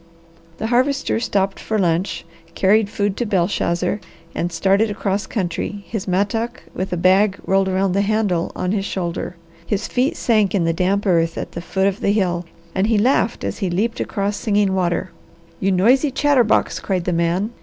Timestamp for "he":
12.87-12.97, 13.59-13.69